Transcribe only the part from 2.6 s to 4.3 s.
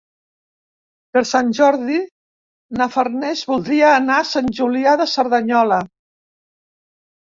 na Farners voldria anar a